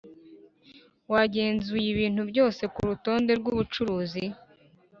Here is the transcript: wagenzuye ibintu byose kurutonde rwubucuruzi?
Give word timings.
wagenzuye 1.11 1.87
ibintu 1.93 2.21
byose 2.31 2.61
kurutonde 2.73 3.31
rwubucuruzi? 3.39 4.25